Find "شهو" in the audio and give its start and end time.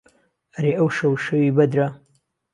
0.97-1.13